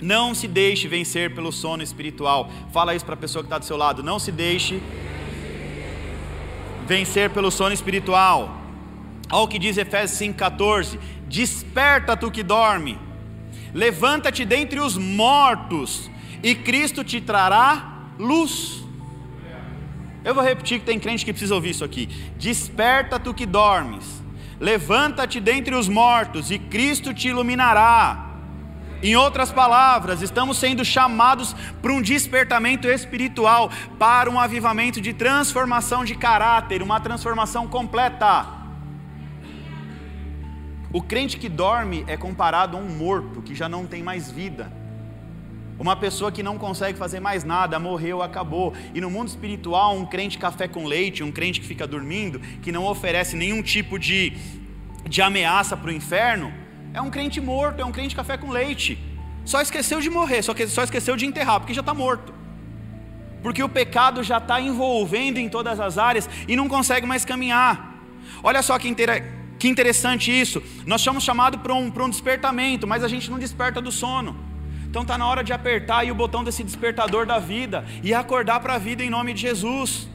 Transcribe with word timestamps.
Não 0.00 0.34
se 0.34 0.46
deixe 0.46 0.86
vencer 0.86 1.34
pelo 1.34 1.50
sono 1.50 1.82
espiritual. 1.82 2.50
Fala 2.72 2.94
isso 2.94 3.04
para 3.04 3.14
a 3.14 3.18
pessoa 3.18 3.42
que 3.42 3.46
está 3.46 3.58
do 3.58 3.64
seu 3.64 3.76
lado. 3.76 4.02
Não 4.02 4.18
se 4.18 4.30
deixe 4.30 4.80
vencer 6.86 7.30
pelo 7.30 7.50
sono 7.50 7.74
espiritual. 7.74 8.58
Olha 9.30 9.42
o 9.42 9.48
que 9.48 9.58
diz 9.58 9.76
Efésios 9.76 10.18
5,14: 10.18 10.98
Desperta 11.28 12.16
tu 12.16 12.30
que 12.30 12.42
dorme, 12.42 12.98
levanta-te 13.74 14.44
dentre 14.44 14.80
os 14.80 14.96
mortos, 14.96 16.10
e 16.42 16.54
Cristo 16.54 17.04
te 17.04 17.20
trará 17.20 18.08
luz. 18.18 18.82
Eu 20.24 20.34
vou 20.34 20.42
repetir 20.42 20.80
que 20.80 20.86
tem 20.86 20.98
crente 20.98 21.24
que 21.24 21.32
precisa 21.32 21.54
ouvir 21.54 21.70
isso 21.70 21.84
aqui. 21.84 22.08
Desperta 22.38 23.20
tu 23.20 23.34
que 23.34 23.46
dormes, 23.46 24.22
levanta-te 24.58 25.40
dentre 25.40 25.74
os 25.74 25.88
mortos, 25.88 26.50
e 26.50 26.58
Cristo 26.58 27.12
te 27.12 27.28
iluminará. 27.28 28.27
Em 29.00 29.14
outras 29.14 29.52
palavras, 29.52 30.22
estamos 30.22 30.58
sendo 30.58 30.84
chamados 30.84 31.54
para 31.80 31.92
um 31.92 32.02
despertamento 32.02 32.88
espiritual, 32.88 33.70
para 33.96 34.28
um 34.28 34.40
avivamento 34.40 35.00
de 35.00 35.12
transformação 35.12 36.04
de 36.04 36.16
caráter, 36.16 36.82
uma 36.82 36.98
transformação 36.98 37.68
completa. 37.68 38.46
O 40.92 41.00
crente 41.00 41.36
que 41.36 41.48
dorme 41.48 42.04
é 42.08 42.16
comparado 42.16 42.76
a 42.76 42.80
um 42.80 42.88
morto 42.88 43.40
que 43.40 43.54
já 43.54 43.68
não 43.68 43.86
tem 43.86 44.02
mais 44.02 44.32
vida. 44.32 44.72
Uma 45.78 45.94
pessoa 45.94 46.32
que 46.32 46.42
não 46.42 46.58
consegue 46.58 46.98
fazer 46.98 47.20
mais 47.20 47.44
nada, 47.44 47.78
morreu, 47.78 48.20
acabou. 48.20 48.74
E 48.92 49.00
no 49.00 49.08
mundo 49.08 49.28
espiritual, 49.28 49.96
um 49.96 50.04
crente 50.04 50.38
café 50.38 50.66
com 50.66 50.86
leite, 50.86 51.22
um 51.22 51.30
crente 51.30 51.60
que 51.60 51.66
fica 51.66 51.86
dormindo, 51.86 52.40
que 52.62 52.72
não 52.72 52.84
oferece 52.84 53.36
nenhum 53.36 53.62
tipo 53.62 53.96
de, 53.96 54.32
de 55.08 55.22
ameaça 55.22 55.76
para 55.76 55.90
o 55.90 55.92
inferno, 55.92 56.52
é 56.92 57.00
um 57.00 57.10
crente 57.10 57.40
morto, 57.40 57.80
é 57.80 57.84
um 57.84 57.92
crente 57.92 58.14
café 58.14 58.36
com 58.36 58.50
leite. 58.50 58.98
Só 59.44 59.60
esqueceu 59.60 60.00
de 60.00 60.10
morrer, 60.10 60.42
só, 60.42 60.52
que, 60.52 60.66
só 60.66 60.82
esqueceu 60.82 61.16
de 61.16 61.26
enterrar, 61.26 61.60
porque 61.60 61.74
já 61.74 61.80
está 61.80 61.94
morto. 61.94 62.34
Porque 63.42 63.62
o 63.62 63.68
pecado 63.68 64.22
já 64.22 64.38
está 64.38 64.60
envolvendo 64.60 65.38
em 65.38 65.48
todas 65.48 65.78
as 65.80 65.96
áreas 65.96 66.28
e 66.46 66.56
não 66.56 66.68
consegue 66.68 67.06
mais 67.06 67.24
caminhar. 67.24 67.94
Olha 68.42 68.62
só 68.62 68.78
que, 68.78 68.88
inter... 68.88 69.24
que 69.58 69.68
interessante 69.68 70.30
isso. 70.30 70.62
Nós 70.84 71.00
somos 71.00 71.24
chamados 71.24 71.60
para 71.60 71.72
um, 71.74 71.92
um 71.96 72.10
despertamento, 72.10 72.86
mas 72.86 73.04
a 73.04 73.08
gente 73.08 73.30
não 73.30 73.38
desperta 73.38 73.80
do 73.80 73.92
sono. 73.92 74.36
Então 74.88 75.02
está 75.02 75.16
na 75.16 75.26
hora 75.26 75.44
de 75.44 75.52
apertar 75.52 75.98
aí 75.98 76.10
o 76.10 76.14
botão 76.14 76.42
desse 76.42 76.64
despertador 76.64 77.26
da 77.26 77.38
vida 77.38 77.84
e 78.02 78.12
acordar 78.12 78.60
para 78.60 78.74
a 78.74 78.78
vida 78.78 79.04
em 79.04 79.10
nome 79.10 79.34
de 79.34 79.42
Jesus. 79.42 80.08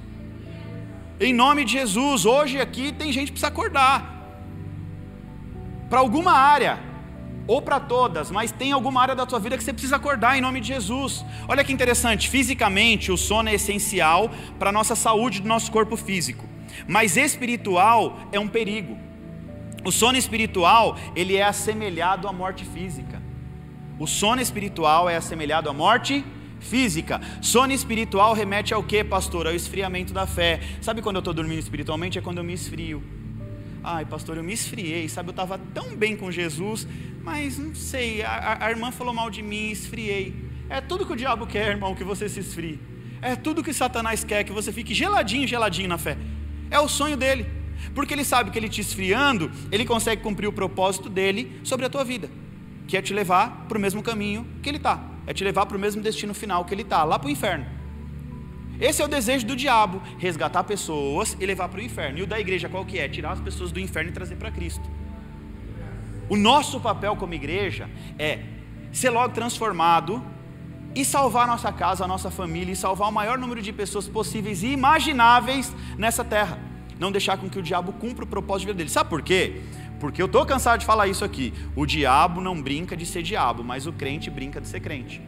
Em 1.19 1.33
nome 1.33 1.63
de 1.63 1.73
Jesus, 1.73 2.25
hoje 2.25 2.59
aqui 2.59 2.91
tem 2.91 3.11
gente 3.11 3.27
que 3.27 3.33
precisa 3.33 3.47
acordar 3.47 4.12
para 5.93 5.99
alguma 5.99 6.31
área, 6.31 6.79
ou 7.45 7.61
para 7.61 7.79
todas, 7.79 8.31
mas 8.31 8.51
tem 8.51 8.71
alguma 8.71 8.99
área 8.99 9.13
da 9.13 9.27
tua 9.27 9.39
vida 9.39 9.55
que 9.55 9.63
você 9.63 9.71
precisa 9.71 9.97
acordar 9.97 10.35
em 10.35 10.41
nome 10.41 10.59
de 10.59 10.69
Jesus. 10.69 11.23
Olha 11.47 11.63
que 11.63 11.71
interessante, 11.71 12.31
fisicamente 12.31 13.11
o 13.11 13.15
sono 13.15 13.47
é 13.47 13.53
essencial 13.53 14.31
para 14.57 14.71
a 14.71 14.73
nossa 14.73 14.95
saúde 14.95 15.39
do 15.39 15.47
nosso 15.47 15.71
corpo 15.71 15.95
físico, 15.95 16.49
mas 16.87 17.15
espiritual 17.15 18.17
é 18.31 18.39
um 18.39 18.47
perigo. 18.47 18.97
O 19.85 19.91
sono 19.91 20.17
espiritual, 20.17 20.97
ele 21.15 21.35
é 21.35 21.43
assemelhado 21.43 22.27
à 22.27 22.33
morte 22.33 22.65
física. 22.65 23.21
O 23.99 24.07
sono 24.07 24.41
espiritual 24.41 25.07
é 25.07 25.15
assemelhado 25.15 25.69
à 25.69 25.73
morte 25.73 26.25
física. 26.59 27.21
Sono 27.39 27.71
espiritual 27.71 28.33
remete 28.33 28.73
ao 28.73 28.81
que, 28.81 29.03
pastor? 29.03 29.45
Ao 29.45 29.53
esfriamento 29.53 30.11
da 30.11 30.25
fé. 30.25 30.59
Sabe 30.81 31.03
quando 31.03 31.17
eu 31.17 31.19
estou 31.19 31.35
dormindo 31.35 31.59
espiritualmente? 31.59 32.17
É 32.17 32.21
quando 32.21 32.39
eu 32.39 32.43
me 32.43 32.53
esfrio. 32.53 33.22
Ai, 33.83 34.05
pastor, 34.05 34.37
eu 34.37 34.43
me 34.43 34.53
esfriei, 34.53 35.09
sabe? 35.09 35.29
Eu 35.29 35.31
estava 35.31 35.57
tão 35.57 35.93
bem 35.93 36.15
com 36.15 36.31
Jesus, 36.31 36.87
mas 37.21 37.57
não 37.57 37.75
sei, 37.75 38.21
a, 38.21 38.65
a, 38.65 38.69
irmã 38.69 38.91
falou 38.91 39.13
mal 39.13 39.29
de 39.29 39.41
mim, 39.41 39.71
esfriei. 39.71 40.33
É 40.69 40.79
tudo 40.79 41.05
que 41.05 41.11
o 41.11 41.15
diabo 41.17 41.45
quer, 41.45 41.67
irmão, 41.67 41.93
que 41.93 42.03
você 42.03 42.29
se 42.29 42.39
esfrie. 42.39 42.79
É 43.21 43.35
tudo 43.35 43.61
que 43.61 43.73
Satanás 43.73 44.23
quer, 44.23 44.45
que 44.45 44.53
você 44.53 44.71
fique 44.71 44.93
geladinho, 44.93 45.45
geladinho 45.45 45.89
na 45.89 45.97
fé. 45.97 46.17
É 46.71 46.79
o 46.79 46.87
sonho 46.87 47.17
dele. 47.17 47.45
Porque 47.93 48.13
ele 48.13 48.23
sabe 48.23 48.51
que 48.51 48.57
ele 48.57 48.69
te 48.69 48.79
esfriando, 48.79 49.51
ele 49.69 49.83
consegue 49.83 50.21
cumprir 50.21 50.47
o 50.47 50.53
propósito 50.53 51.09
dele 51.09 51.59
sobre 51.63 51.85
a 51.85 51.89
tua 51.89 52.05
vida, 52.05 52.29
que 52.87 52.95
é 52.95 53.01
te 53.01 53.13
levar 53.13 53.65
para 53.67 53.77
o 53.77 53.81
mesmo 53.81 54.01
caminho 54.01 54.47
que 54.61 54.69
ele 54.69 54.77
está, 54.77 55.03
é 55.27 55.33
te 55.33 55.43
levar 55.43 55.65
para 55.65 55.75
o 55.75 55.79
mesmo 55.79 56.01
destino 56.01 56.33
final 56.33 56.63
que 56.63 56.73
ele 56.73 56.83
está, 56.83 57.03
lá 57.03 57.19
para 57.19 57.27
o 57.27 57.31
inferno. 57.31 57.65
Esse 58.79 59.01
é 59.01 59.05
o 59.05 59.07
desejo 59.07 59.45
do 59.45 59.55
diabo: 59.55 60.01
resgatar 60.17 60.63
pessoas 60.63 61.37
e 61.39 61.45
levar 61.45 61.69
para 61.69 61.79
o 61.79 61.83
inferno. 61.83 62.19
E 62.19 62.23
o 62.23 62.27
da 62.27 62.39
igreja 62.39 62.69
qual 62.69 62.85
que 62.85 62.99
é? 62.99 63.07
Tirar 63.07 63.31
as 63.31 63.39
pessoas 63.39 63.71
do 63.71 63.79
inferno 63.79 64.09
e 64.09 64.13
trazer 64.13 64.35
para 64.35 64.51
Cristo. 64.51 64.89
O 66.29 66.35
nosso 66.35 66.79
papel 66.79 67.15
como 67.15 67.33
igreja 67.33 67.89
é 68.17 68.39
ser 68.91 69.09
logo 69.09 69.33
transformado 69.33 70.23
e 70.95 71.03
salvar 71.03 71.43
a 71.43 71.47
nossa 71.47 71.71
casa, 71.71 72.05
a 72.05 72.07
nossa 72.07 72.29
família 72.29 72.71
e 72.71 72.75
salvar 72.75 73.09
o 73.09 73.11
maior 73.11 73.37
número 73.37 73.61
de 73.61 73.73
pessoas 73.73 74.07
possíveis 74.07 74.63
e 74.63 74.67
imagináveis 74.67 75.73
nessa 75.97 76.23
terra. 76.23 76.59
Não 76.99 77.11
deixar 77.11 77.37
com 77.37 77.49
que 77.49 77.57
o 77.57 77.63
diabo 77.63 77.93
cumpra 77.93 78.23
o 78.23 78.27
propósito 78.27 78.61
de 78.61 78.65
vida 78.67 78.77
dele. 78.77 78.89
Sabe 78.89 79.09
por 79.09 79.21
quê? 79.21 79.61
Porque 79.99 80.21
eu 80.21 80.27
estou 80.27 80.45
cansado 80.45 80.79
de 80.79 80.85
falar 80.85 81.07
isso 81.07 81.25
aqui. 81.25 81.53
O 81.75 81.85
diabo 81.85 82.39
não 82.39 82.61
brinca 82.61 82.95
de 82.95 83.05
ser 83.05 83.23
diabo, 83.23 83.63
mas 83.63 83.87
o 83.87 83.91
crente 83.91 84.29
brinca 84.29 84.61
de 84.61 84.67
ser 84.67 84.79
crente. 84.79 85.21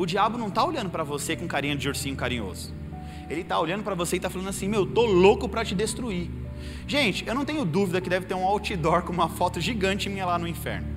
O 0.00 0.06
diabo 0.06 0.38
não 0.38 0.48
está 0.48 0.64
olhando 0.64 0.88
para 0.88 1.04
você 1.04 1.36
com 1.36 1.46
carinha 1.46 1.76
de 1.76 1.86
ursinho 1.86 2.16
carinhoso. 2.16 2.72
Ele 3.28 3.42
está 3.42 3.60
olhando 3.60 3.84
para 3.84 3.94
você 3.94 4.16
e 4.16 4.18
está 4.18 4.30
falando 4.30 4.48
assim: 4.48 4.66
Meu, 4.66 4.86
tô 4.86 5.04
louco 5.04 5.46
para 5.46 5.62
te 5.62 5.74
destruir. 5.74 6.30
Gente, 6.86 7.26
eu 7.26 7.34
não 7.34 7.44
tenho 7.44 7.66
dúvida 7.66 8.00
que 8.00 8.08
deve 8.08 8.24
ter 8.24 8.32
um 8.32 8.42
outdoor 8.42 9.02
com 9.02 9.12
uma 9.12 9.28
foto 9.28 9.60
gigante 9.60 10.08
minha 10.08 10.24
lá 10.24 10.38
no 10.38 10.48
inferno. 10.48 10.88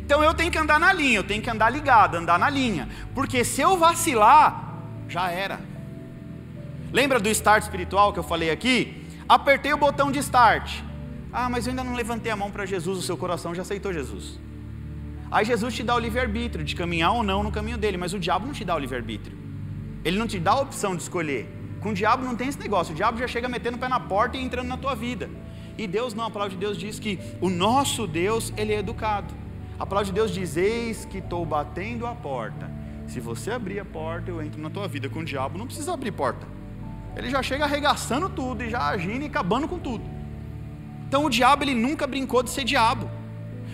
Então 0.00 0.24
eu 0.24 0.34
tenho 0.34 0.50
que 0.50 0.58
andar 0.58 0.80
na 0.80 0.92
linha, 0.92 1.18
eu 1.18 1.22
tenho 1.22 1.40
que 1.40 1.48
andar 1.48 1.70
ligado, 1.70 2.16
andar 2.16 2.36
na 2.36 2.50
linha. 2.50 2.88
Porque 3.14 3.44
se 3.44 3.60
eu 3.60 3.78
vacilar, 3.78 4.74
já 5.08 5.30
era. 5.30 5.60
Lembra 6.92 7.20
do 7.20 7.28
start 7.28 7.62
espiritual 7.62 8.12
que 8.12 8.18
eu 8.18 8.24
falei 8.24 8.50
aqui? 8.50 9.06
Apertei 9.28 9.72
o 9.72 9.78
botão 9.78 10.10
de 10.10 10.18
start. 10.18 10.82
Ah, 11.32 11.48
mas 11.48 11.64
eu 11.64 11.70
ainda 11.70 11.84
não 11.84 11.94
levantei 11.94 12.32
a 12.32 12.34
mão 12.34 12.50
para 12.50 12.66
Jesus, 12.66 12.98
o 12.98 13.02
seu 13.02 13.16
coração 13.16 13.54
já 13.54 13.62
aceitou 13.62 13.92
Jesus. 13.92 14.49
Aí 15.30 15.44
Jesus 15.44 15.74
te 15.74 15.82
dá 15.82 15.94
o 15.94 15.98
livre-arbítrio 15.98 16.64
de 16.64 16.74
caminhar 16.74 17.12
ou 17.12 17.22
não 17.22 17.42
no 17.42 17.52
caminho 17.52 17.78
dele, 17.78 17.96
mas 17.96 18.12
o 18.12 18.18
diabo 18.18 18.46
não 18.46 18.52
te 18.52 18.64
dá 18.64 18.74
o 18.74 18.78
livre-arbítrio. 18.78 19.38
Ele 20.04 20.18
não 20.18 20.26
te 20.26 20.38
dá 20.38 20.52
a 20.52 20.60
opção 20.60 20.96
de 20.96 21.02
escolher. 21.02 21.48
Com 21.80 21.90
o 21.90 21.94
diabo 21.94 22.24
não 22.24 22.34
tem 22.34 22.48
esse 22.48 22.58
negócio. 22.58 22.92
O 22.92 22.96
diabo 22.96 23.18
já 23.18 23.28
chega 23.28 23.48
metendo 23.48 23.76
o 23.76 23.80
pé 23.80 23.88
na 23.88 24.00
porta 24.00 24.36
e 24.36 24.42
entrando 24.42 24.66
na 24.66 24.76
tua 24.76 24.94
vida. 24.94 25.30
E 25.78 25.86
Deus 25.86 26.14
não, 26.14 26.24
a 26.24 26.30
palavra 26.30 26.54
de 26.54 26.60
Deus 26.60 26.76
diz 26.76 26.98
que 26.98 27.18
o 27.40 27.48
nosso 27.48 28.06
Deus, 28.06 28.52
ele 28.56 28.72
é 28.72 28.78
educado. 28.78 29.32
A 29.78 29.86
palavra 29.86 30.06
de 30.06 30.12
Deus 30.12 30.30
diz: 30.32 30.56
Eis 30.56 31.04
que 31.04 31.18
estou 31.18 31.44
batendo 31.46 32.06
a 32.06 32.14
porta. 32.14 32.70
Se 33.06 33.18
você 33.18 33.50
abrir 33.50 33.80
a 33.80 33.84
porta, 33.84 34.30
eu 34.30 34.42
entro 34.42 34.60
na 34.60 34.68
tua 34.68 34.86
vida. 34.86 35.08
Com 35.08 35.20
o 35.20 35.24
diabo 35.24 35.58
não 35.58 35.66
precisa 35.66 35.94
abrir 35.94 36.12
porta. 36.12 36.46
Ele 37.16 37.30
já 37.30 37.42
chega 37.42 37.64
arregaçando 37.64 38.28
tudo 38.28 38.62
e 38.62 38.70
já 38.70 38.88
agindo 38.88 39.22
e 39.22 39.26
acabando 39.26 39.66
com 39.66 39.78
tudo. 39.78 40.04
Então 41.08 41.24
o 41.24 41.30
diabo 41.30 41.64
ele 41.64 41.74
nunca 41.74 42.06
brincou 42.06 42.42
de 42.42 42.50
ser 42.50 42.62
diabo, 42.62 43.10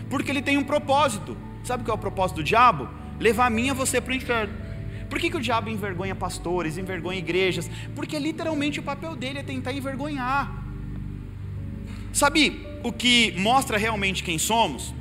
porque 0.09 0.31
ele 0.31 0.41
tem 0.41 0.56
um 0.56 0.65
propósito. 0.65 1.37
Sabe 1.66 1.82
qual 1.82 1.97
é 1.97 1.99
o 1.99 2.00
propósito 2.00 2.37
do 2.37 2.44
diabo? 2.44 2.88
Levar 3.19 3.47
a 3.47 3.50
e 3.50 3.72
você 3.72 4.00
para 4.00 4.12
o 4.12 4.16
inferno. 4.16 4.54
Por 5.10 5.19
que, 5.19 5.28
que 5.28 5.37
o 5.37 5.41
diabo 5.41 5.69
envergonha 5.69 6.15
pastores, 6.15 6.78
envergonha 6.78 7.19
igrejas? 7.19 7.69
Porque 7.93 8.16
literalmente 8.21 8.78
o 8.78 8.84
papel 8.84 9.16
dele 9.16 9.41
é 9.41 9.43
tentar 9.43 9.72
envergonhar. 9.72 10.65
Sabe 12.12 12.65
o 12.84 12.93
que 12.93 13.34
mostra 13.37 13.76
realmente 13.76 14.22
quem 14.22 14.38
somos? 14.38 14.94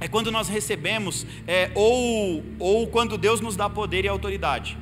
É 0.00 0.06
quando 0.06 0.30
nós 0.30 0.48
recebemos, 0.48 1.26
é, 1.46 1.70
ou, 1.74 2.44
ou 2.58 2.86
quando 2.88 3.16
Deus 3.16 3.40
nos 3.40 3.56
dá 3.56 3.70
poder 3.70 4.04
e 4.04 4.08
autoridade. 4.08 4.76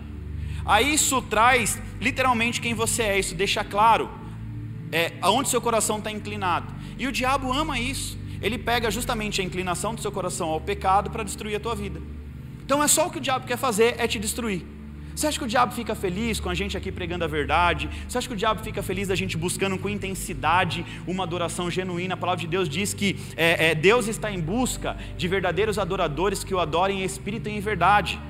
Aí 0.65 0.95
isso 0.95 1.23
traz 1.23 1.79
literalmente 2.01 2.61
quem 2.61 2.75
você 2.75 3.03
é, 3.05 3.19
isso 3.21 3.37
deixa 3.37 3.63
claro 3.63 4.11
é, 4.91 5.13
aonde 5.23 5.49
seu 5.49 5.61
coração 5.61 5.99
está 5.99 6.11
inclinado. 6.11 6.75
E 6.99 7.07
o 7.07 7.13
diabo 7.13 7.53
ama 7.53 7.79
isso 7.79 8.19
ele 8.41 8.59
pega 8.59 8.91
justamente 8.91 9.41
a 9.41 9.45
inclinação 9.45 9.95
do 9.95 10.01
seu 10.01 10.13
coração 10.13 10.49
ao 10.49 10.61
pecado 10.61 11.11
para 11.11 11.23
destruir 11.23 11.57
a 11.57 11.61
tua 11.61 11.75
vida. 11.75 12.01
Então 12.65 12.83
é 12.83 12.89
só 12.89 13.07
o 13.07 13.11
que 13.11 13.19
o 13.19 13.21
diabo 13.21 13.47
quer 13.47 13.57
fazer, 13.57 13.97
é 13.99 14.07
te 14.07 14.19
destruir. 14.19 14.65
Você 15.15 15.27
acha 15.27 15.39
que 15.39 15.45
o 15.45 15.49
diabo 15.49 15.75
fica 15.75 15.95
feliz 15.95 16.41
com 16.41 16.49
a 16.49 16.55
gente 16.55 16.77
aqui 16.77 16.91
pregando 16.91 17.25
a 17.25 17.27
verdade? 17.27 17.91
Você 18.09 18.17
acha 18.17 18.29
que 18.29 18.33
o 18.33 18.37
diabo 18.37 18.63
fica 18.63 18.83
feliz 18.83 19.09
da 19.09 19.15
gente 19.15 19.37
buscando 19.37 19.77
com 19.77 19.89
intensidade 19.89 20.87
uma 21.07 21.25
adoração 21.25 21.71
genuína? 21.71 22.15
A 22.15 22.17
palavra 22.17 22.41
de 22.41 22.47
Deus 22.47 22.69
diz 22.69 22.95
que 22.95 23.19
é, 23.37 23.71
é, 23.71 23.75
Deus 23.75 24.09
está 24.09 24.31
em 24.31 24.41
busca 24.41 24.97
de 25.19 25.29
verdadeiros 25.29 25.79
adoradores 25.79 26.43
que 26.45 26.55
o 26.55 26.61
adorem 26.61 27.03
em 27.03 27.05
espírito 27.05 27.49
e 27.49 27.53
em 27.53 27.61
verdade. 27.61 28.21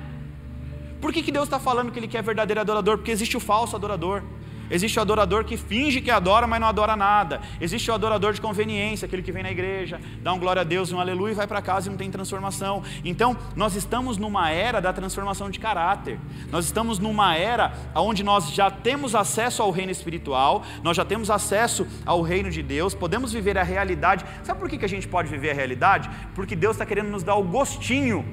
Por 0.99 1.13
que, 1.13 1.23
que 1.23 1.31
Deus 1.31 1.45
está 1.45 1.59
falando 1.59 1.91
que 1.91 1.99
Ele 1.99 2.07
quer 2.07 2.21
verdadeiro 2.23 2.59
adorador? 2.59 2.97
Porque 2.97 3.11
existe 3.11 3.37
o 3.37 3.39
falso 3.39 3.75
adorador. 3.75 4.23
Existe 4.71 4.97
o 4.97 5.01
adorador 5.01 5.43
que 5.43 5.57
finge 5.57 5.99
que 5.99 6.09
adora, 6.09 6.47
mas 6.47 6.59
não 6.61 6.67
adora 6.67 6.95
nada. 6.95 7.41
Existe 7.59 7.91
o 7.91 7.93
adorador 7.93 8.33
de 8.33 8.39
conveniência, 8.39 9.05
aquele 9.05 9.21
que 9.21 9.31
vem 9.31 9.43
na 9.43 9.51
igreja, 9.51 9.99
dá 10.23 10.31
um 10.31 10.39
glória 10.39 10.61
a 10.61 10.63
Deus, 10.63 10.91
um 10.91 10.99
aleluia 10.99 11.33
e 11.33 11.35
vai 11.35 11.45
para 11.45 11.61
casa 11.61 11.87
e 11.87 11.89
não 11.89 11.97
tem 11.97 12.09
transformação. 12.09 12.81
Então, 13.03 13.35
nós 13.55 13.75
estamos 13.75 14.17
numa 14.17 14.49
era 14.49 14.79
da 14.79 14.93
transformação 14.93 15.49
de 15.49 15.59
caráter. 15.59 16.17
Nós 16.49 16.65
estamos 16.65 16.97
numa 16.97 17.35
era 17.35 17.73
onde 17.93 18.23
nós 18.23 18.51
já 18.53 18.71
temos 18.71 19.13
acesso 19.13 19.61
ao 19.61 19.71
reino 19.71 19.91
espiritual, 19.91 20.63
nós 20.81 20.95
já 20.95 21.03
temos 21.03 21.29
acesso 21.29 21.85
ao 22.05 22.21
reino 22.21 22.49
de 22.49 22.63
Deus, 22.63 22.95
podemos 22.95 23.33
viver 23.33 23.57
a 23.57 23.63
realidade. 23.63 24.25
Sabe 24.43 24.59
por 24.59 24.69
que 24.69 24.83
a 24.83 24.87
gente 24.87 25.07
pode 25.07 25.29
viver 25.29 25.51
a 25.51 25.53
realidade? 25.53 26.09
Porque 26.33 26.55
Deus 26.55 26.75
está 26.75 26.85
querendo 26.85 27.09
nos 27.09 27.23
dar 27.23 27.35
o 27.35 27.43
gostinho 27.43 28.25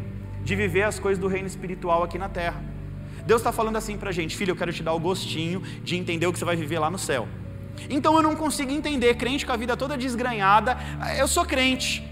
de 0.45 0.55
viver 0.55 0.85
as 0.85 0.99
coisas 0.99 1.21
do 1.21 1.27
reino 1.27 1.47
espiritual 1.47 2.03
aqui 2.03 2.17
na 2.17 2.29
terra. 2.29 2.78
Deus 3.29 3.43
está 3.43 3.53
falando 3.53 3.77
assim 3.77 3.99
para 3.99 4.09
a 4.09 4.13
gente, 4.13 4.35
filho, 4.35 4.53
eu 4.53 4.57
quero 4.57 4.73
te 4.73 4.83
dar 4.83 4.95
o 4.95 4.99
gostinho 4.99 5.61
de 5.85 5.95
entender 5.97 6.27
o 6.27 6.33
que 6.33 6.39
você 6.39 6.47
vai 6.47 6.57
viver 6.57 6.79
lá 6.79 6.91
no 6.91 6.99
céu. 6.99 7.29
Então 7.91 8.17
eu 8.17 8.23
não 8.23 8.35
consigo 8.35 8.73
entender, 8.73 9.17
crente 9.17 9.45
com 9.45 9.53
a 9.53 9.57
vida 9.57 9.77
toda 9.77 9.99
desgranhada, 9.99 10.79
eu 11.19 11.29
sou 11.29 11.45
crente. 11.45 12.03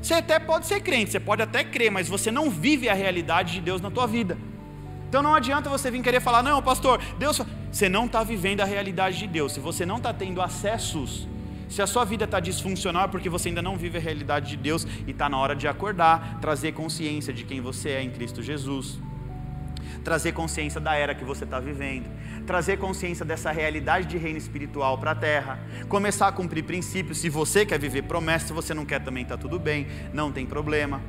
Você 0.00 0.14
até 0.14 0.38
pode 0.38 0.66
ser 0.66 0.80
crente, 0.80 1.10
você 1.10 1.20
pode 1.20 1.42
até 1.42 1.62
crer, 1.62 1.90
mas 1.90 2.08
você 2.08 2.30
não 2.30 2.48
vive 2.48 2.88
a 2.88 2.94
realidade 2.94 3.52
de 3.52 3.60
Deus 3.60 3.82
na 3.82 3.90
tua 3.90 4.06
vida. 4.06 4.38
Então 5.06 5.22
não 5.22 5.34
adianta 5.34 5.68
você 5.68 5.90
vir 5.90 6.00
querer 6.00 6.20
falar, 6.20 6.42
não, 6.42 6.62
pastor, 6.62 6.98
Deus. 7.18 7.42
Você 7.70 7.86
não 7.86 8.06
está 8.06 8.24
vivendo 8.24 8.62
a 8.62 8.64
realidade 8.64 9.18
de 9.18 9.26
Deus. 9.26 9.52
Se 9.52 9.60
você 9.60 9.84
não 9.84 9.98
está 9.98 10.14
tendo 10.14 10.40
acessos, 10.40 11.28
se 11.68 11.82
a 11.82 11.86
sua 11.86 12.06
vida 12.06 12.24
está 12.24 12.40
disfuncional 12.40 13.04
é 13.04 13.08
porque 13.08 13.28
você 13.28 13.50
ainda 13.50 13.60
não 13.60 13.76
vive 13.76 13.98
a 13.98 14.00
realidade 14.00 14.48
de 14.48 14.56
Deus 14.56 14.86
e 15.06 15.10
está 15.10 15.28
na 15.28 15.36
hora 15.36 15.54
de 15.54 15.68
acordar, 15.68 16.38
trazer 16.40 16.72
consciência 16.72 17.34
de 17.34 17.44
quem 17.44 17.60
você 17.60 17.90
é 17.90 18.02
em 18.02 18.08
Cristo 18.08 18.42
Jesus, 18.42 18.98
trazer 20.04 20.32
consciência 20.32 20.80
da 20.80 20.94
era 20.94 21.14
que 21.14 21.24
você 21.24 21.44
está 21.44 21.60
vivendo, 21.60 22.08
trazer 22.46 22.78
consciência 22.78 23.24
dessa 23.24 23.50
realidade 23.50 24.06
de 24.06 24.16
reino 24.16 24.38
espiritual 24.38 24.98
para 24.98 25.12
a 25.12 25.14
terra, 25.14 25.58
começar 25.88 26.28
a 26.28 26.32
cumprir 26.32 26.64
princípios. 26.64 27.18
Se 27.18 27.28
você 27.28 27.64
quer 27.66 27.78
viver 27.78 28.02
promessa, 28.02 28.48
se 28.48 28.52
você 28.52 28.74
não 28.74 28.84
quer 28.84 29.02
também 29.02 29.22
está 29.22 29.36
tudo 29.36 29.58
bem, 29.58 29.86
não 30.12 30.32
tem 30.32 30.46
problema. 30.46 31.00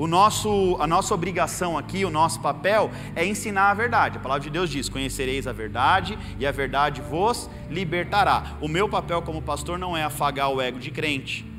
O 0.00 0.06
nosso, 0.06 0.78
a 0.80 0.86
nossa 0.86 1.12
obrigação 1.12 1.76
aqui, 1.76 2.06
o 2.06 2.10
nosso 2.10 2.40
papel 2.40 2.90
é 3.14 3.26
ensinar 3.26 3.70
a 3.70 3.74
verdade. 3.74 4.16
A 4.16 4.20
palavra 4.20 4.42
de 4.42 4.48
Deus 4.48 4.70
diz: 4.70 4.88
Conhecereis 4.88 5.46
a 5.46 5.52
verdade 5.52 6.18
e 6.38 6.46
a 6.46 6.50
verdade 6.50 7.02
vos 7.02 7.50
libertará. 7.68 8.56
O 8.62 8.68
meu 8.68 8.88
papel 8.88 9.20
como 9.20 9.42
pastor 9.42 9.78
não 9.78 9.94
é 9.94 10.02
afagar 10.02 10.48
o 10.50 10.58
ego 10.58 10.78
de 10.78 10.90
crente. 10.90 11.49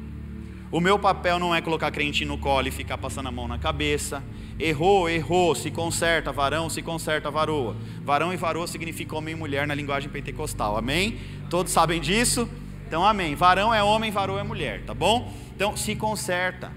O 0.71 0.79
meu 0.79 0.97
papel 0.97 1.38
não 1.38 1.53
é 1.53 1.59
colocar 1.59 1.91
crente 1.91 2.23
no 2.23 2.38
colo 2.38 2.69
e 2.69 2.71
ficar 2.71 2.97
passando 2.97 3.27
a 3.27 3.31
mão 3.31 3.45
na 3.45 3.59
cabeça. 3.59 4.23
Errou, 4.57 5.09
errou, 5.09 5.53
se 5.53 5.69
conserta, 5.69 6.31
varão, 6.31 6.69
se 6.69 6.81
conserta, 6.81 7.29
varoa. 7.29 7.75
Varão 8.06 8.33
e 8.33 8.38
varoa 8.38 8.65
significa 8.68 9.18
homem 9.18 9.33
e 9.33 9.38
mulher 9.38 9.68
na 9.68 9.75
linguagem 9.75 10.09
pentecostal, 10.09 10.77
amém? 10.77 11.19
Todos 11.50 11.73
sabem 11.73 12.00
disso? 12.00 12.47
Então, 12.88 13.06
amém. 13.06 13.35
Varão 13.35 13.73
é 13.73 13.83
homem, 13.83 14.12
varoa 14.12 14.39
é 14.39 14.44
mulher, 14.44 14.85
tá 14.85 14.94
bom? 14.94 15.33
Então, 15.53 15.75
se 15.75 15.94
conserta. 15.94 16.71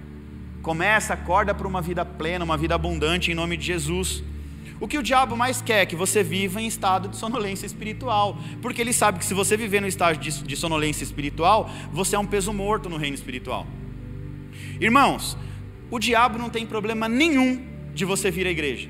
Começa, 0.60 1.14
acorda 1.14 1.54
para 1.54 1.68
uma 1.68 1.80
vida 1.80 2.04
plena, 2.04 2.44
uma 2.44 2.56
vida 2.56 2.74
abundante 2.74 3.30
em 3.30 3.34
nome 3.34 3.56
de 3.56 3.64
Jesus. 3.64 4.24
O 4.80 4.88
que 4.88 4.98
o 4.98 5.04
diabo 5.04 5.36
mais 5.36 5.62
quer 5.62 5.82
é 5.82 5.86
que 5.86 5.94
você 5.94 6.20
viva 6.24 6.60
em 6.60 6.66
estado 6.66 7.08
de 7.08 7.16
sonolência 7.16 7.64
espiritual, 7.64 8.36
porque 8.60 8.80
ele 8.80 8.92
sabe 8.92 9.20
que 9.20 9.24
se 9.24 9.34
você 9.34 9.56
viver 9.56 9.80
no 9.80 9.86
estágio 9.86 10.20
de, 10.20 10.42
de 10.42 10.56
sonolência 10.56 11.04
espiritual, 11.04 11.70
você 11.92 12.16
é 12.16 12.18
um 12.18 12.26
peso 12.26 12.52
morto 12.52 12.88
no 12.88 12.96
reino 12.96 13.14
espiritual. 13.14 13.64
Irmãos, 14.80 15.36
o 15.90 15.98
diabo 15.98 16.38
não 16.38 16.50
tem 16.50 16.66
problema 16.66 17.08
nenhum 17.08 17.64
de 17.94 18.04
você 18.04 18.30
vir 18.30 18.46
à 18.46 18.50
igreja, 18.50 18.88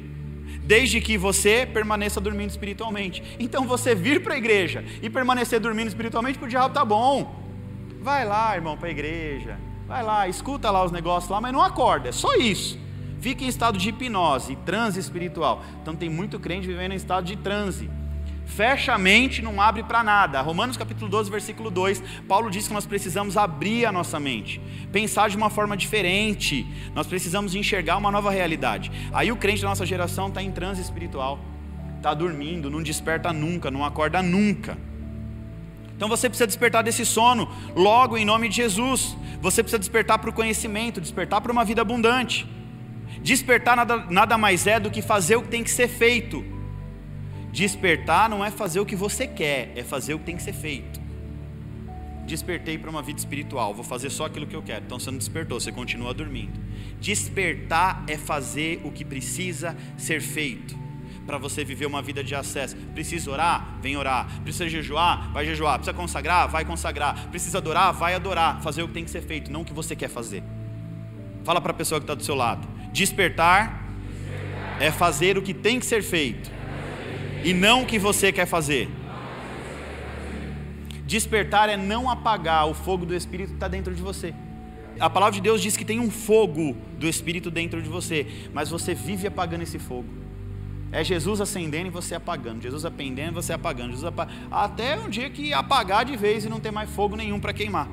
desde 0.63 1.01
que 1.01 1.19
você 1.19 1.67
permaneça 1.67 2.21
dormindo 2.21 2.51
espiritualmente. 2.51 3.23
Então, 3.39 3.67
você 3.67 3.95
vir 3.95 4.23
para 4.23 4.35
a 4.35 4.39
igreja 4.39 4.85
e 5.03 5.11
permanecer 5.11 5.61
dormindo 5.61 5.89
espiritualmente, 5.89 6.39
para 6.39 6.47
o 6.47 6.49
diabo 6.49 6.73
tá 6.73 6.85
bom. 6.85 7.43
Vai 8.01 8.25
lá, 8.25 8.55
irmão, 8.55 8.77
para 8.77 8.89
a 8.89 8.91
igreja 8.91 9.59
Vai 9.87 10.03
lá, 10.03 10.27
escuta 10.27 10.71
lá 10.71 10.83
os 10.83 10.91
negócios 10.91 11.31
lá, 11.31 11.41
mas 11.41 11.53
não 11.53 11.61
acorda, 11.61 12.09
é 12.09 12.13
só 12.13 12.35
isso. 12.37 12.79
Fica 13.21 13.45
em 13.45 13.49
estado 13.49 13.79
de 13.79 13.91
hipnose, 13.91 14.57
transe 14.65 14.99
espiritual. 14.99 15.63
Então 15.83 15.95
tem 15.95 16.09
muito 16.09 16.39
crente 16.39 16.67
vivendo 16.67 16.93
em 16.93 16.97
estado 16.97 17.25
de 17.25 17.37
transe. 17.37 17.91
Fecha 18.47 18.95
a 18.95 18.99
mente, 18.99 19.43
não 19.43 19.61
abre 19.61 19.83
para 19.83 20.05
nada. 20.05 20.41
Romanos 20.41 20.77
capítulo 20.77 21.11
12, 21.11 21.31
versículo 21.31 21.71
2, 21.71 22.03
Paulo 22.29 22.51
diz 22.51 22.69
que 22.69 22.75
nós 22.75 22.87
precisamos 22.87 23.37
abrir 23.37 23.87
a 23.87 23.93
nossa 23.93 24.21
mente, 24.21 24.61
pensar 24.93 25.29
de 25.29 25.37
uma 25.37 25.51
forma 25.51 25.77
diferente. 25.77 26.67
Nós 26.95 27.07
precisamos 27.07 27.55
enxergar 27.55 27.97
uma 27.97 28.13
nova 28.13 28.31
realidade. 28.31 28.93
Aí 29.13 29.33
o 29.33 29.37
crente 29.37 29.63
da 29.63 29.69
nossa 29.69 29.87
geração 29.87 30.29
está 30.29 30.43
em 30.43 30.53
transe 30.53 30.81
espiritual, 30.81 31.41
está 31.97 32.15
dormindo, 32.15 32.71
não 32.71 32.83
desperta 32.83 33.33
nunca, 33.33 33.71
não 33.71 33.85
acorda 33.85 34.23
nunca. 34.23 34.79
Então 35.97 36.09
você 36.09 36.29
precisa 36.29 36.47
despertar 36.47 36.83
desse 36.83 37.07
sono 37.07 37.49
logo 37.75 38.17
em 38.17 38.25
nome 38.25 38.49
de 38.49 38.57
Jesus. 38.57 39.17
Você 39.41 39.63
precisa 39.63 39.79
despertar 39.79 40.19
para 40.19 40.31
o 40.31 40.33
conhecimento, 40.33 41.01
despertar 41.01 41.41
para 41.41 41.51
uma 41.51 41.65
vida 41.65 41.83
abundante. 41.83 42.47
Despertar 43.23 43.77
nada, 43.77 44.05
nada 44.11 44.39
mais 44.39 44.67
é 44.67 44.79
do 44.79 44.91
que 44.91 45.01
fazer 45.01 45.37
o 45.37 45.43
que 45.43 45.49
tem 45.49 45.65
que 45.65 45.71
ser 45.71 45.89
feito. 45.89 46.54
Despertar 47.55 48.29
não 48.29 48.45
é 48.45 48.51
fazer 48.51 48.81
o 48.81 48.85
que 48.85 48.97
você 48.97 49.29
quer, 49.29 49.71
é 49.77 49.85
fazer 49.85 50.13
o 50.13 50.19
que 50.19 50.25
tem 50.25 50.37
que 50.37 50.43
ser 50.43 50.53
feito. 50.53 51.01
Despertei 52.27 52.77
para 52.77 52.91
uma 52.91 53.01
vida 53.01 53.21
espiritual, 53.21 53.73
vou 53.73 53.85
fazer 53.85 54.11
só 54.11 54.25
aquilo 54.25 54.45
que 54.45 54.57
eu 54.57 54.63
quero. 54.63 54.85
Então 54.85 54.99
você 54.99 55.09
não 55.09 55.19
despertou, 55.19 55.61
você 55.61 55.71
continua 55.71 56.13
dormindo. 56.13 56.61
Despertar 57.01 58.03
é 58.09 58.19
fazer 58.19 58.81
o 58.83 58.91
que 58.91 59.05
precisa 59.05 59.77
ser 59.97 60.21
feito 60.21 60.77
para 61.25 61.39
você 61.39 61.65
viver 61.65 61.87
uma 61.87 62.03
vida 62.03 62.25
de 62.25 62.35
acesso. 62.35 62.75
Precisa 62.93 63.31
orar? 63.31 63.79
Vem 63.81 63.97
orar. 63.97 64.27
Precisa 64.43 64.69
jejuar? 64.69 65.31
Vai 65.33 65.47
jejuar. 65.47 65.79
Precisa 65.79 65.97
consagrar? 65.97 66.49
Vai 66.49 66.65
consagrar. 66.65 67.29
Precisa 67.29 67.59
adorar? 67.59 67.93
Vai 67.93 68.15
adorar. 68.15 68.61
Fazer 68.63 68.83
o 68.83 68.89
que 68.89 68.95
tem 68.95 69.05
que 69.05 69.13
ser 69.13 69.23
feito, 69.23 69.53
não 69.53 69.61
o 69.61 69.65
que 69.65 69.73
você 69.73 69.95
quer 69.95 70.09
fazer. 70.09 70.43
Fala 71.45 71.61
para 71.61 71.71
a 71.71 71.75
pessoa 71.75 72.01
que 72.01 72.05
está 72.05 72.15
do 72.15 72.25
seu 72.25 72.35
lado. 72.35 72.67
Despertar, 72.93 73.85
Despertar 73.85 74.81
é 74.81 74.91
fazer 74.91 75.39
o 75.39 75.43
que 75.43 75.55
tem 75.55 75.79
que 75.79 75.87
ser 75.87 76.03
feito 76.03 76.64
e 77.45 77.53
não 77.53 77.83
o 77.83 77.87
que 77.87 77.99
você 77.99 78.33
quer 78.33 78.47
fazer. 78.47 78.89
Despertar 81.07 81.69
é 81.69 81.77
não 81.77 82.09
apagar 82.09 82.67
o 82.67 82.75
fogo 82.75 83.05
do 83.05 83.15
Espírito 83.15 83.51
que 83.51 83.55
está 83.57 83.69
dentro 83.69 83.95
de 83.95 84.01
você. 84.01 84.35
A 84.99 85.11
palavra 85.11 85.35
de 85.35 85.41
Deus 85.41 85.61
diz 85.61 85.77
que 85.77 85.85
tem 85.85 86.01
um 86.01 86.11
fogo 86.11 86.77
do 86.99 87.07
Espírito 87.07 87.51
dentro 87.51 87.83
de 87.83 87.89
você, 87.89 88.27
mas 88.53 88.71
você 88.71 88.95
vive 88.95 89.27
apagando 89.27 89.63
esse 89.63 89.79
fogo. 89.79 90.09
É 90.91 91.05
Jesus 91.05 91.41
acendendo 91.41 91.89
e 91.89 91.91
você 91.91 92.15
apagando, 92.15 92.63
Jesus 92.63 92.85
apendendo 92.85 93.33
e 93.33 93.35
você 93.43 93.53
apagando, 93.53 93.91
Jesus 93.91 94.05
apag... 94.05 94.33
até 94.51 94.97
um 94.97 95.11
dia 95.11 95.29
que 95.29 95.53
apagar 95.53 96.05
de 96.05 96.17
vez 96.17 96.45
e 96.45 96.49
não 96.49 96.61
ter 96.61 96.71
mais 96.71 96.89
fogo 96.89 97.17
nenhum 97.17 97.41
para 97.41 97.53
queimar. 97.53 97.89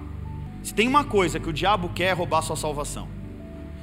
Se 0.64 0.74
tem 0.74 0.88
uma 0.88 1.04
coisa 1.04 1.40
que 1.40 1.50
o 1.50 1.54
diabo 1.54 1.90
quer 1.90 2.06
é 2.06 2.14
roubar 2.14 2.40
a 2.40 2.42
sua 2.44 2.56
salvação. 2.56 3.21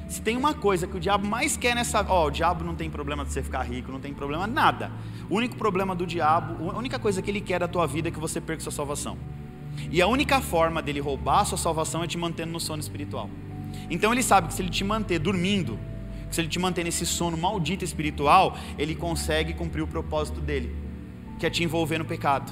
Se 0.09 0.23
tem 0.23 0.35
uma 0.35 0.55
coisa 0.55 0.87
que 0.87 0.97
o 0.97 0.99
diabo 0.99 1.27
mais 1.27 1.55
quer 1.55 1.75
nessa, 1.75 2.03
ó, 2.09 2.25
o 2.27 2.31
diabo 2.31 2.63
não 2.63 2.73
tem 2.73 2.89
problema 2.89 3.23
de 3.23 3.31
você 3.31 3.43
ficar 3.43 3.61
rico, 3.61 3.91
não 3.91 3.99
tem 3.99 4.11
problema 4.11 4.47
nada. 4.47 4.91
O 5.29 5.35
único 5.35 5.55
problema 5.55 5.95
do 5.95 6.05
diabo, 6.05 6.71
a 6.71 6.77
única 6.77 6.97
coisa 6.97 7.21
que 7.21 7.29
ele 7.29 7.39
quer 7.39 7.59
da 7.59 7.67
tua 7.67 7.85
vida 7.85 8.09
é 8.09 8.11
que 8.11 8.19
você 8.19 8.41
perca 8.41 8.63
sua 8.63 8.71
salvação. 8.71 9.15
E 9.91 10.01
a 10.01 10.07
única 10.07 10.41
forma 10.41 10.81
dele 10.81 10.99
roubar 10.99 11.41
a 11.41 11.45
sua 11.45 11.59
salvação 11.59 12.03
é 12.03 12.07
te 12.07 12.17
mantendo 12.17 12.51
no 12.51 12.59
sono 12.59 12.81
espiritual. 12.81 13.29
Então 13.87 14.11
ele 14.11 14.23
sabe 14.23 14.47
que 14.47 14.55
se 14.55 14.63
ele 14.63 14.71
te 14.71 14.83
manter 14.83 15.19
dormindo, 15.19 15.79
se 16.31 16.41
ele 16.41 16.47
te 16.47 16.57
manter 16.57 16.83
nesse 16.83 17.05
sono 17.05 17.37
maldito 17.37 17.85
espiritual, 17.85 18.57
ele 18.79 18.95
consegue 18.95 19.53
cumprir 19.53 19.83
o 19.83 19.87
propósito 19.87 20.41
dele, 20.41 20.75
que 21.37 21.45
é 21.45 21.51
te 21.51 21.63
envolver 21.63 21.99
no 21.99 22.05
pecado. 22.05 22.51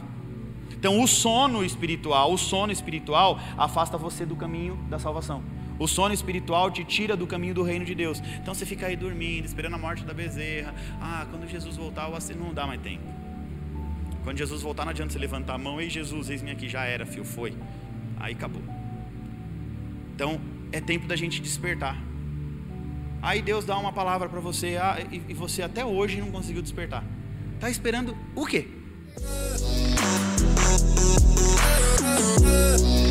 Então, 0.71 1.01
o 1.01 1.07
sono 1.07 1.63
espiritual, 1.63 2.31
o 2.33 2.38
sono 2.38 2.71
espiritual 2.71 3.39
afasta 3.57 3.97
você 3.97 4.25
do 4.25 4.36
caminho 4.36 4.77
da 4.89 5.00
salvação. 5.00 5.43
O 5.79 5.88
sono 5.88 6.13
espiritual 6.13 6.71
te 6.71 6.83
tira 6.83 7.15
do 7.15 7.27
caminho 7.27 7.53
do 7.53 7.62
reino 7.62 7.86
de 7.86 7.93
Deus. 7.93 8.21
Então 8.41 8.53
você 8.53 8.65
fica 8.65 8.88
aí 8.88 8.95
dormindo, 8.95 9.45
esperando 9.45 9.75
a 9.75 9.77
morte 9.77 10.03
da 10.03 10.13
bezerra. 10.13 10.74
Ah, 11.00 11.25
quando 11.29 11.47
Jesus 11.47 11.77
voltar, 11.77 12.09
você 12.09 12.33
não 12.33 12.53
dá 12.53 12.65
mais 12.65 12.81
tempo. 12.81 13.03
Quando 14.24 14.38
Jesus 14.38 14.62
voltar, 14.62 14.86
não 14.86 14.91
adianta 14.91 15.13
você 15.13 15.19
levantar 15.19 15.53
a 15.53 15.57
mão. 15.57 15.79
Ei, 15.79 15.89
Jesus, 15.89 16.29
eis-me 16.29 16.51
aqui, 16.51 16.67
já 16.67 16.83
era, 16.83 17.05
filho, 17.05 17.24
foi. 17.24 17.55
Aí 18.19 18.33
acabou. 18.33 18.62
Então, 20.15 20.41
é 20.71 20.81
tempo 20.81 21.07
da 21.07 21.15
gente 21.15 21.39
despertar. 21.39 21.95
Aí 23.21 23.41
Deus 23.41 23.63
dá 23.63 23.77
uma 23.77 23.93
palavra 23.93 24.27
para 24.27 24.39
você 24.39 24.77
ah, 24.77 24.97
e, 25.12 25.21
e 25.29 25.33
você 25.33 25.62
até 25.62 25.86
hoje 25.86 26.19
não 26.19 26.31
conseguiu 26.31 26.62
despertar. 26.62 27.03
Está 27.55 27.69
esperando 27.69 28.17
o 28.36 28.45
quê? 28.45 28.67
good. 32.58 33.07